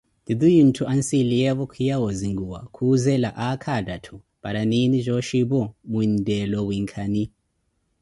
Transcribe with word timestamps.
Titiyunthu 0.25 0.83
anssiliyevo 0.93 1.63
kwiya 1.71 1.95
osinkuwa, 2.07 2.59
khuzela 2.75 3.29
aakha 3.43 3.71
athaathu? 3.79 4.15
Paara 4.41 4.61
nini 4.71 4.97
oshxi 5.17 5.39
aphoo, 5.43 5.67
mwinthela 5.91 6.55
owinkani? 6.63 7.23